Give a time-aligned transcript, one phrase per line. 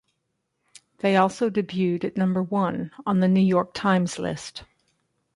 [1.01, 4.63] They also debuted at number one on "The New York Times" list.